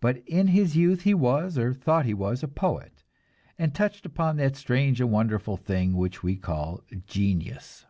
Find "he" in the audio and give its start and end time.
1.02-1.12, 2.06-2.14